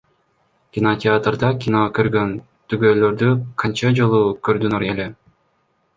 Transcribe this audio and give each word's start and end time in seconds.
Кинотеатрда 0.77 1.51
кино 1.65 1.83
көргөн 1.99 2.33
түгөйлөрдү 2.75 3.31
канча 3.65 3.95
жолу 4.01 4.23
көрдүңөр 4.49 4.87
эле? 4.93 5.07